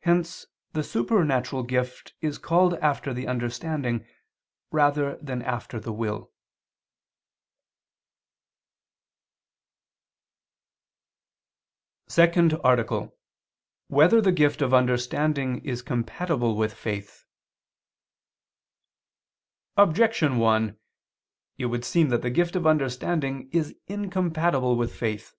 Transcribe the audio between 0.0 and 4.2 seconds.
Hence the supernatural gift is called after the understanding